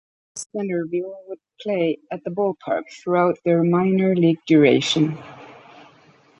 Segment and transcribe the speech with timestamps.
[0.35, 5.15] Centreville would play at the ballpark throughout their minor league duration.